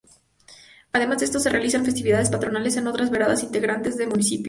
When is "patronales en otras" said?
2.31-3.11